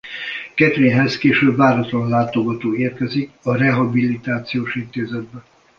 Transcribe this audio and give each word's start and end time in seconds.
Katherine-hez 0.55 1.17
később 1.17 1.55
váratlan 1.57 2.09
látogató 2.09 2.75
érkezik 2.75 3.31
a 3.43 3.55
rehabilitációs 3.55 4.75
intézetbe. 4.75 5.43